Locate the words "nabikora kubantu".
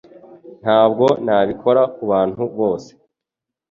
1.25-2.43